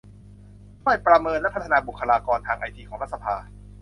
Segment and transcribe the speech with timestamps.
[0.81, 3.35] ช่วยประเมินและพัฒนาบุคคลากรทางไอทีของรัฐสภา